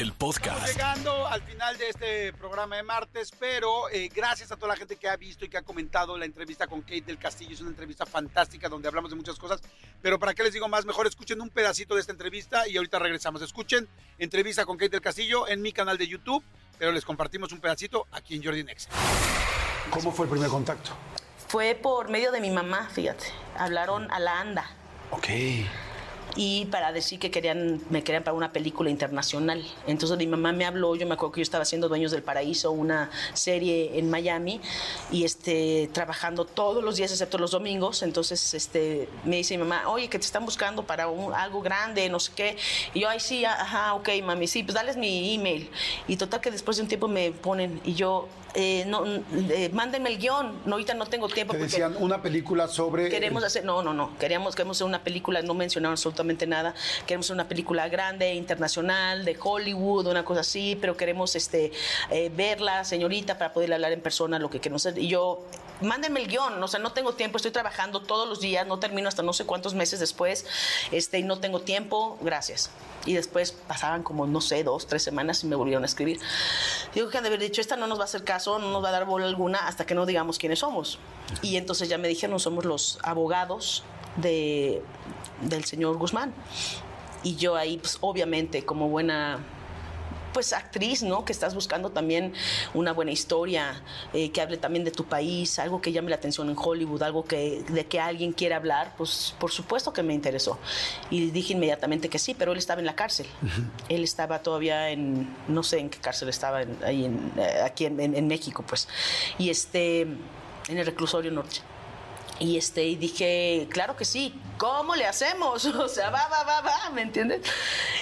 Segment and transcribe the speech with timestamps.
[0.00, 0.66] el podcast.
[0.66, 4.96] Llegando al final de este programa de martes, pero eh, gracias a toda la gente
[4.96, 7.52] que ha visto y que ha comentado la entrevista con Kate del Castillo.
[7.52, 9.60] Es una entrevista fantástica donde hablamos de muchas cosas.
[10.00, 12.98] Pero para qué les digo más, mejor escuchen un pedacito de esta entrevista y ahorita
[13.00, 13.42] regresamos.
[13.42, 16.44] Escuchen entrevista con Kate del Castillo en mi canal de YouTube,
[16.78, 18.90] pero les compartimos un pedacito aquí en Jordi Next.
[19.90, 20.90] ¿Cómo fue el primer contacto?
[21.48, 23.26] Fue por medio de mi mamá, fíjate.
[23.56, 24.70] Hablaron a la ANDA
[25.10, 25.28] Ok.
[26.38, 29.64] Y para decir que querían, me querían para una película internacional.
[29.88, 32.70] Entonces mi mamá me habló, yo me acuerdo que yo estaba haciendo Dueños del Paraíso,
[32.70, 34.60] una serie en Miami,
[35.10, 38.02] y este, trabajando todos los días excepto los domingos.
[38.04, 42.08] Entonces este, me dice mi mamá, oye, que te están buscando para un- algo grande,
[42.08, 42.56] no sé qué.
[42.94, 45.68] Y yo, ay, sí, ajá, ok, mami, sí, pues dales mi email.
[46.06, 50.08] Y total que después de un tiempo me ponen, y yo, eh, no, eh, mándenme
[50.10, 51.52] el guion, no, ahorita no tengo tiempo.
[51.52, 53.08] Te decían una película sobre...
[53.08, 56.74] Queremos hacer, no, no, no, queríamos, queremos hacer una película, no mencionaron absolutamente nada,
[57.06, 61.72] queremos una película grande, internacional, de Hollywood, una cosa así, pero queremos este,
[62.10, 65.00] eh, verla, señorita, para poder hablar en persona lo que queremos hacer.
[65.02, 65.44] Y yo,
[65.80, 69.08] mándenme el guion, o sea, no tengo tiempo, estoy trabajando todos los días, no termino
[69.08, 70.44] hasta no sé cuántos meses después,
[70.90, 72.70] este, y no tengo tiempo, gracias.
[73.06, 76.20] Y después pasaban como, no sé, dos, tres semanas y me volvieron a escribir.
[76.94, 78.84] Digo que han de haber dicho, esta no nos va a hacer caso, no nos
[78.84, 80.98] va a dar bola alguna hasta que no digamos quiénes somos.
[81.42, 83.84] Y entonces ya me dijeron, somos los abogados
[84.20, 84.82] de,
[85.42, 86.32] del señor Guzmán.
[87.22, 89.38] Y yo ahí, pues obviamente, como buena
[90.32, 91.24] pues actriz, ¿no?
[91.24, 92.34] Que estás buscando también
[92.74, 93.82] una buena historia,
[94.12, 97.24] eh, que hable también de tu país, algo que llame la atención en Hollywood, algo
[97.24, 100.58] que de que alguien quiera hablar, pues por supuesto que me interesó.
[101.10, 103.26] Y dije inmediatamente que sí, pero él estaba en la cárcel.
[103.88, 107.86] Él estaba todavía en, no sé en qué cárcel estaba, en- ahí en, eh, aquí
[107.86, 108.86] en- en México, pues.
[109.38, 111.60] Y este, en el reclusorio norte.
[112.40, 115.64] Y este, y dije, claro que sí, ¿cómo le hacemos?
[115.78, 117.42] O sea, va, va, va, va, ¿me entiendes?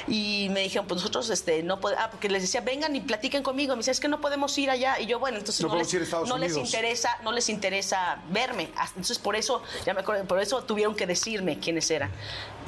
[0.09, 3.43] Y me dijeron, pues nosotros, este, no podemos, ah, porque les decía, vengan y platiquen
[3.43, 3.75] conmigo.
[3.75, 4.99] Me decía, es que no podemos ir allá.
[5.01, 8.71] Y yo, bueno, entonces No no, les, ir no les interesa, no les interesa verme.
[8.89, 12.11] Entonces, por eso, ya me acuerdo, por eso tuvieron que decirme quiénes eran.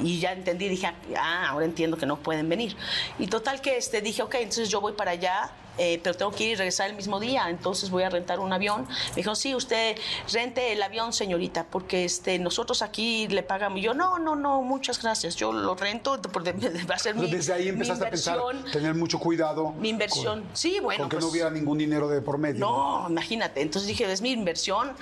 [0.02, 2.76] Y ya entendí, dije, ah, ahora entiendo que no pueden venir.
[3.18, 6.44] Y total que este, dije, ok, entonces yo voy para allá, eh, pero tengo que
[6.44, 8.86] ir y regresar el mismo día, entonces voy a rentar un avión.
[9.10, 9.96] Me dijo, sí, usted
[10.32, 13.78] rente el avión, señorita, porque este, nosotros aquí le pagamos.
[13.78, 16.52] Y yo, no, no, no, muchas gracias, yo lo rento, porque
[16.90, 18.38] va a ser mi, Desde ahí empezaste a pensar,
[18.72, 19.72] tener mucho cuidado.
[19.72, 20.42] Mi inversión.
[20.42, 22.60] con- Sí, bueno, Con que no pues- hubiera ningún dinero de por medio.
[22.60, 23.60] No, imagínate.
[23.62, 24.92] Entonces dije, es mi inversión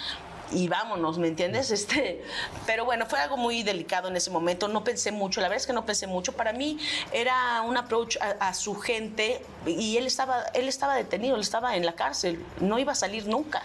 [0.52, 1.70] y vámonos, ¿me entiendes?
[1.70, 2.22] Este,
[2.66, 4.68] pero bueno, fue algo muy delicado en ese momento.
[4.68, 6.32] No pensé mucho, la verdad es que no pensé mucho.
[6.32, 6.78] Para mí
[7.12, 11.76] era un approach a, a su gente y él estaba, él estaba detenido, él estaba
[11.76, 13.62] en la cárcel, no iba a salir nunca.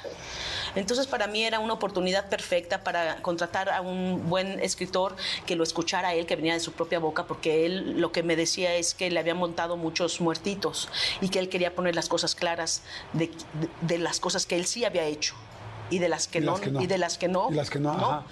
[0.76, 5.16] Entonces para mí era una oportunidad perfecta para contratar a un buen escritor
[5.46, 8.24] que lo escuchara a él, que venía de su propia boca, porque él lo que
[8.24, 10.88] me decía es que le habían montado muchos muertitos
[11.20, 12.84] y que él quería poner las cosas claras
[13.14, 15.36] de, de- de las cosas que él sí había hecho
[15.92, 16.82] y de las que, Y no, las que no.
[16.82, 18.24] y de las que no Y las que no, ajá.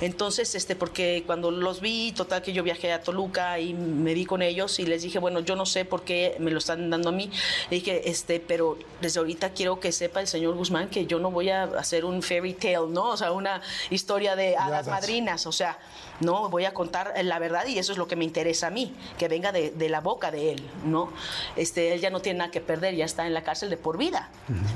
[0.00, 4.24] entonces este porque cuando los vi total que yo viajé a Toluca y me vi
[4.24, 7.10] con ellos y les dije bueno yo no sé por qué me lo están dando
[7.10, 7.30] a mí
[7.70, 11.30] le dije este pero desde ahorita quiero que sepa el señor Guzmán que yo no
[11.30, 13.60] voy a hacer un fairy tale no o sea una
[13.90, 14.88] historia de hadas hadas.
[14.88, 15.78] madrinas o sea
[16.20, 18.94] no voy a contar la verdad y eso es lo que me interesa a mí
[19.18, 21.10] que venga de, de la boca de él no
[21.56, 23.98] este él ya no tiene nada que perder ya está en la cárcel de por
[23.98, 24.28] vida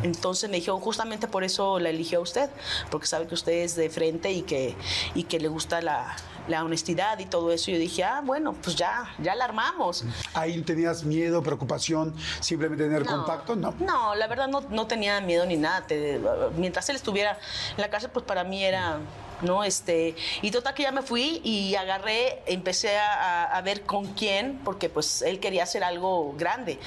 [0.03, 2.51] entonces me dijeron justamente por eso la eligió usted
[2.91, 4.75] porque sabe que usted es de frente y que
[5.15, 6.17] y que le gusta la,
[6.49, 10.05] la honestidad y todo eso y yo dije ah bueno pues ya ya la armamos
[10.35, 13.73] Ahí tenías miedo, preocupación, simplemente tener contacto, ¿no?
[13.79, 15.87] no, la verdad no, no tenía miedo ni nada.
[15.87, 16.21] Te-
[16.57, 17.39] mientras él estuviera
[17.77, 18.99] en la cárcel, pues para mí era,
[19.43, 19.65] ¿no?
[19.65, 24.91] Este, y total que ya me fui y agarré, empecé a, ver con quién, porque
[24.91, 26.79] pues él quería hacer algo grande.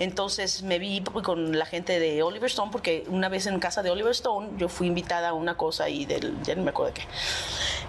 [0.00, 3.90] Entonces me vi con la gente de Oliver Stone, porque una vez en casa de
[3.90, 7.00] Oliver Stone yo fui invitada a una cosa y del, ya no me acuerdo de
[7.00, 7.06] qué.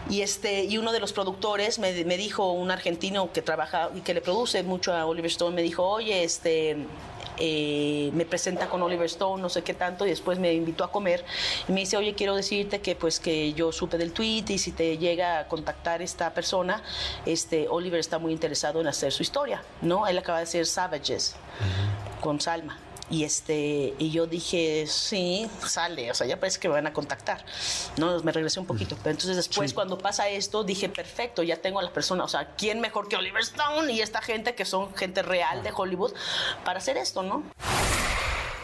[0.10, 4.02] Y, este, y uno de los productores me, me dijo, un argentino que trabaja y
[4.02, 6.86] que le produce mucho a Oliver Stone, me dijo, oye, este,
[7.38, 10.92] eh, me presenta con Oliver Stone, no sé qué tanto, y después me invitó a
[10.92, 11.26] comer
[11.68, 14.72] y me dice, oye, quiero decirte que pues que yo supe del tweet y si
[14.72, 16.82] te llega a contactar esta persona,
[17.26, 20.08] este, Oliver está muy interesado en hacer su historia, ¿no?
[20.08, 21.36] Él acaba de hacer Savages
[22.22, 22.78] con Salma.
[23.10, 26.94] Y este y yo dije, sí, sale, o sea, ya parece que me van a
[26.94, 27.46] contactar.
[27.98, 28.96] No, me regresé un poquito.
[29.04, 32.56] Pero entonces después cuando pasa esto, dije, perfecto, ya tengo a las personas, o sea,
[32.56, 36.14] ¿quién mejor que Oliver Stone y esta gente que son gente real de Hollywood
[36.64, 37.44] para hacer esto, ¿no?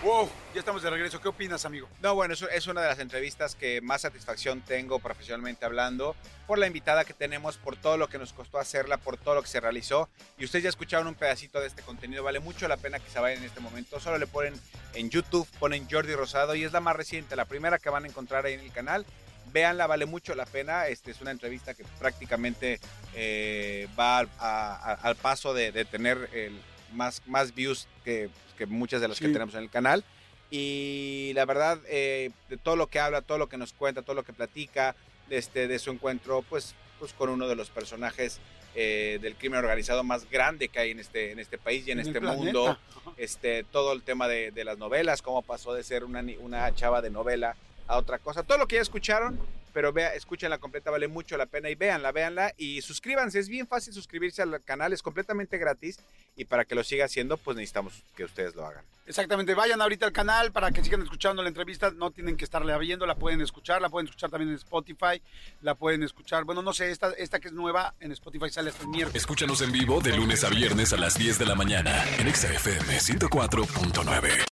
[0.02, 1.20] Wow, ya estamos de regreso.
[1.20, 1.90] ¿Qué opinas, amigo?
[2.02, 6.16] No, bueno, es, una de las entrevistas que más satisfacción tengo profesionalmente hablando,
[6.48, 9.42] por la invitada que tenemos, por todo lo que nos costó hacerla, por todo lo
[9.42, 10.08] que se realizó.
[10.38, 13.20] Y ustedes ya escucharon un pedacito de este contenido, vale mucho la pena que se
[13.20, 14.00] vayan en este momento.
[14.00, 14.54] Solo le ponen
[14.94, 18.08] en YouTube, ponen Jordi Rosado y es la más reciente, la primera que van a
[18.08, 19.06] encontrar ahí en el canal.
[19.52, 20.88] Véanla, vale mucho la pena.
[20.88, 22.80] Este es una entrevista que prácticamente
[23.16, 26.62] eh, va al paso de, de tener el,
[26.94, 30.04] más, más views que, que muchas de las que tenemos en el canal.
[30.52, 34.16] Y la verdad, eh, de todo lo que habla, todo lo que nos cuenta, todo
[34.16, 34.96] lo que platica,
[35.30, 38.40] este, de su encuentro, pues, pues con uno de los personajes
[38.76, 42.00] eh, del crimen organizado más grande que hay en este, en este país y en,
[42.00, 42.78] este mundo.
[43.18, 47.02] Este, todo el tema de, de las novelas, cómo pasó de ser una, una chava
[47.02, 47.56] de novela
[47.88, 48.44] a otra cosa.
[48.44, 49.40] Todo lo que ya escucharon,
[49.74, 53.40] pero vea, escúchenla completa, vale mucho la pena y véanla, véanla y suscríbanse.
[53.40, 56.00] Es bien fácil suscribirse al canal, es completamente gratis
[56.36, 58.84] y para que lo siga haciendo, pues necesitamos que ustedes lo hagan.
[59.06, 62.78] Exactamente, vayan ahorita al canal para que sigan escuchando la entrevista, no tienen que estarla
[62.78, 65.22] viendo, la pueden escuchar, la pueden escuchar también en Spotify,
[65.62, 68.84] la pueden escuchar, bueno, no sé, esta, esta que es nueva en Spotify sale hasta
[68.84, 69.22] el miércoles.
[69.22, 72.54] Escúchanos en vivo de lunes a viernes a las 10 de la mañana en Exa
[72.54, 74.49] FM 104.9.